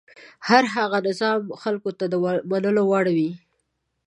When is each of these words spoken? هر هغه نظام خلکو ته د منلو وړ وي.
هر 0.47 0.63
هغه 0.75 0.97
نظام 1.07 1.41
خلکو 1.61 1.89
ته 1.99 2.05
د 2.11 2.15
منلو 2.51 2.83
وړ 2.91 3.05
وي. 3.17 3.31